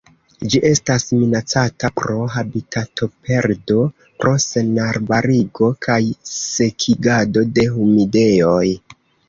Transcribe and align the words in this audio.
Ĝi 0.51 0.59
estas 0.67 1.03
minacata 1.17 1.91
pro 2.01 2.15
habitatoperdo 2.37 3.77
pro 4.23 4.33
senarbarigo 4.47 5.71
kaj 5.89 6.01
sekigado 6.33 7.49
de 7.61 7.71
humidejoj. 7.79 8.67